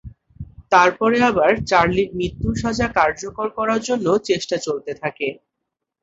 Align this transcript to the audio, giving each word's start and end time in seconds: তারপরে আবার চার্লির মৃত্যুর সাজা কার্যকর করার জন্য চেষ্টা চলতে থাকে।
তারপরে 0.71 1.17
আবার 1.29 1.51
চার্লির 1.69 2.09
মৃত্যুর 2.13 2.55
সাজা 2.57 2.87
কার্যকর 2.97 3.47
করার 3.57 3.79
জন্য 3.87 4.07
চেষ্টা 4.27 4.57
চলতে 4.65 4.91
থাকে। 5.01 5.27